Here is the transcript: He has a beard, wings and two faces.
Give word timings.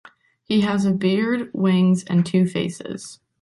He 0.43 0.61
has 0.61 0.83
a 0.83 0.93
beard, 0.93 1.51
wings 1.53 2.03
and 2.05 2.25
two 2.25 2.47
faces. 2.47 3.19